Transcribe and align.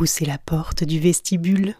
Poussez 0.00 0.24
la 0.24 0.38
porte 0.38 0.82
du 0.82 0.98
vestibule. 0.98 1.74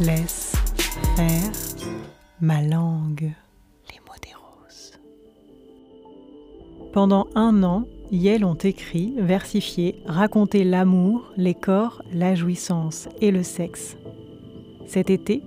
Laisse 0.00 0.56
faire 1.14 1.52
ma 2.40 2.62
langue, 2.62 3.30
les 3.92 4.00
mots 4.00 4.18
des 4.20 4.34
roses. 4.34 4.98
Pendant 6.92 7.28
un 7.36 7.62
an, 7.62 7.84
Yel 8.10 8.44
ont 8.44 8.54
écrit, 8.54 9.14
versifié, 9.18 10.02
raconté 10.04 10.64
l'amour, 10.64 11.30
les 11.36 11.54
corps, 11.54 12.02
la 12.12 12.34
jouissance 12.34 13.08
et 13.20 13.30
le 13.30 13.44
sexe. 13.44 13.96
Cet 14.88 15.10
été, 15.10 15.44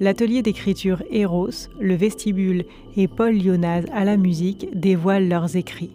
l'atelier 0.00 0.42
d'écriture 0.42 1.02
Eros, 1.10 1.68
le 1.80 1.94
vestibule 1.94 2.64
et 2.96 3.08
Paul 3.08 3.36
Lyonaz 3.36 3.86
à 3.92 4.04
la 4.04 4.16
musique 4.16 4.68
dévoilent 4.78 5.28
leurs 5.28 5.56
écrits. 5.56 5.92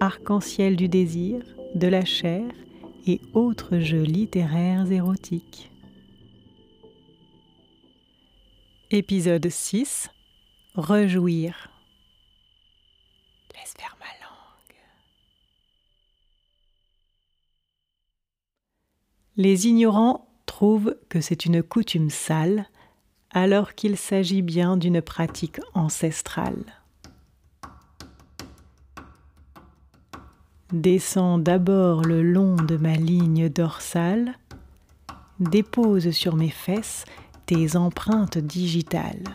Arc-en-ciel 0.00 0.76
du 0.76 0.88
désir, 0.88 1.42
de 1.74 1.88
la 1.88 2.04
chair 2.04 2.44
et 3.06 3.20
autres 3.34 3.78
jeux 3.78 4.02
littéraires 4.02 4.90
érotiques. 4.90 5.70
Épisode 8.90 9.48
6 9.48 10.08
Rejouir. 10.74 11.70
Laisse 13.54 13.74
faire 13.76 13.96
ma 13.98 14.06
langue. 14.24 14.76
Les 19.36 19.66
ignorants 19.66 20.27
trouvent 20.58 20.96
que 21.08 21.20
c'est 21.20 21.44
une 21.44 21.62
coutume 21.62 22.10
sale 22.10 22.66
alors 23.30 23.76
qu'il 23.76 23.96
s'agit 23.96 24.42
bien 24.42 24.76
d'une 24.76 25.00
pratique 25.00 25.60
ancestrale. 25.72 26.64
Descends 30.72 31.38
d'abord 31.38 32.02
le 32.02 32.24
long 32.24 32.56
de 32.56 32.76
ma 32.76 32.96
ligne 32.96 33.48
dorsale, 33.48 34.34
dépose 35.38 36.10
sur 36.10 36.34
mes 36.34 36.50
fesses 36.50 37.04
tes 37.46 37.76
empreintes 37.76 38.38
digitales. 38.38 39.28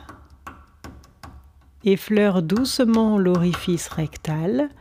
Effleure 1.85 2.43
doucement 2.43 3.17
l'orifice 3.17 3.87
rectal. 3.87 4.71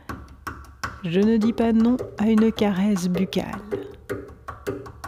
Je 1.05 1.21
ne 1.21 1.37
dis 1.37 1.53
pas 1.53 1.71
non 1.71 1.95
à 2.17 2.29
une 2.29 2.51
caresse 2.51 3.07
buccale. 3.07 3.82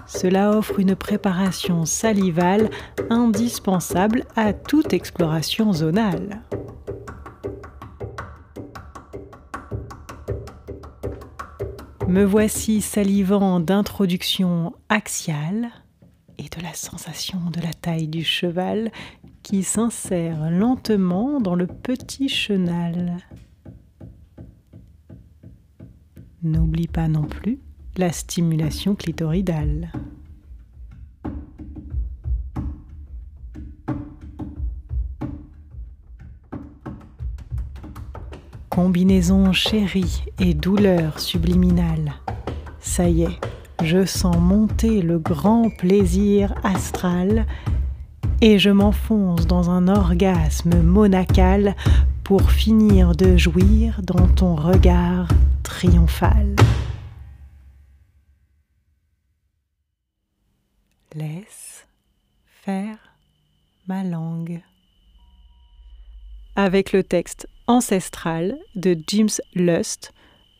Cela 0.07 0.51
offre 0.51 0.79
une 0.79 0.95
préparation 0.95 1.85
salivale 1.85 2.69
indispensable 3.09 4.23
à 4.35 4.53
toute 4.53 4.93
exploration 4.93 5.73
zonale. 5.73 6.41
Me 12.07 12.23
voici 12.23 12.81
salivant 12.81 13.59
d'introduction 13.59 14.73
axiale 14.89 15.69
et 16.37 16.43
de 16.43 16.61
la 16.61 16.73
sensation 16.73 17.39
de 17.51 17.59
la 17.61 17.73
taille 17.73 18.07
du 18.07 18.23
cheval 18.23 18.91
qui 19.41 19.63
s'insère 19.63 20.49
lentement 20.51 21.41
dans 21.41 21.55
le 21.55 21.67
petit 21.67 22.29
chenal. 22.29 23.17
N'oublie 26.43 26.87
pas 26.87 27.07
non 27.07 27.23
plus 27.23 27.59
la 27.97 28.11
stimulation 28.11 28.95
clitoridale. 28.95 29.91
Combinaison 38.69 39.53
chérie 39.53 40.25
et 40.39 40.53
douleur 40.53 41.19
subliminale. 41.19 42.15
Ça 42.79 43.07
y 43.07 43.23
est, 43.23 43.39
je 43.83 44.05
sens 44.05 44.37
monter 44.37 45.01
le 45.01 45.17
grand 45.17 45.69
plaisir 45.69 46.53
astral 46.63 47.45
et 48.41 48.59
je 48.59 48.69
m'enfonce 48.69 49.47
dans 49.47 49.69
un 49.69 49.87
orgasme 49.87 50.81
monacal 50.81 51.75
pour 52.23 52.51
finir 52.51 53.15
de 53.15 53.37
jouir 53.37 54.01
dans 54.03 54.27
ton 54.27 54.55
regard 54.55 55.29
triomphal. 55.63 56.55
Laisse 61.15 61.87
faire 62.45 62.97
ma 63.87 64.03
langue. 64.03 64.61
Avec 66.57 66.91
le 66.91 67.03
texte 67.03 67.47
ancestral 67.67 68.57
de 68.75 68.97
James 69.07 69.29
Lust, 69.53 70.11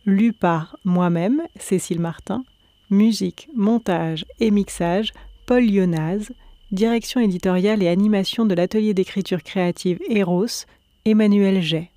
lu 0.05 0.31
par 0.31 0.77
moi-même, 0.85 1.41
Cécile 1.57 1.99
Martin, 1.99 2.45
musique, 2.89 3.49
montage 3.53 4.25
et 4.39 4.49
mixage, 4.49 5.11
Paul 5.45 5.65
Lyonaz, 5.65 6.31
direction 6.71 7.19
éditoriale 7.19 7.83
et 7.83 7.89
animation 7.89 8.45
de 8.45 8.55
l'atelier 8.55 8.93
d'écriture 8.93 9.43
créative 9.43 9.99
Eros, 10.09 10.65
Emmanuel 11.03 11.61
Jay. 11.61 11.91